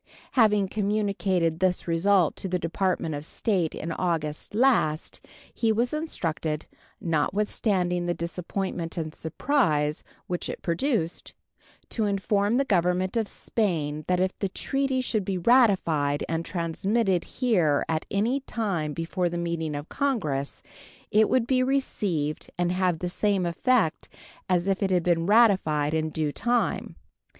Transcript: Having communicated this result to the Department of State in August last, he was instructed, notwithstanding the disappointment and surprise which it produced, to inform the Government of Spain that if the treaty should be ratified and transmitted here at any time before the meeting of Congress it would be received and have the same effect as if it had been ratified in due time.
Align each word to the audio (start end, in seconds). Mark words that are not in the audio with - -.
Having 0.31 0.69
communicated 0.69 1.59
this 1.59 1.87
result 1.87 2.35
to 2.37 2.47
the 2.49 2.57
Department 2.57 3.13
of 3.13 3.23
State 3.23 3.75
in 3.75 3.91
August 3.91 4.55
last, 4.55 5.23
he 5.53 5.71
was 5.71 5.93
instructed, 5.93 6.65
notwithstanding 6.99 8.07
the 8.07 8.15
disappointment 8.15 8.97
and 8.97 9.13
surprise 9.13 10.01
which 10.25 10.49
it 10.49 10.63
produced, 10.63 11.35
to 11.89 12.05
inform 12.05 12.57
the 12.57 12.65
Government 12.65 13.15
of 13.15 13.27
Spain 13.27 14.03
that 14.07 14.19
if 14.19 14.35
the 14.39 14.49
treaty 14.49 15.01
should 15.01 15.23
be 15.23 15.37
ratified 15.37 16.25
and 16.27 16.43
transmitted 16.43 17.23
here 17.23 17.85
at 17.87 18.07
any 18.09 18.39
time 18.39 18.93
before 18.93 19.29
the 19.29 19.37
meeting 19.37 19.75
of 19.75 19.87
Congress 19.87 20.63
it 21.11 21.29
would 21.29 21.45
be 21.45 21.61
received 21.61 22.49
and 22.57 22.71
have 22.71 22.97
the 22.97 23.07
same 23.07 23.45
effect 23.45 24.09
as 24.49 24.67
if 24.67 24.81
it 24.81 24.89
had 24.89 25.03
been 25.03 25.27
ratified 25.27 25.93
in 25.93 26.09
due 26.09 26.31
time. 26.31 26.95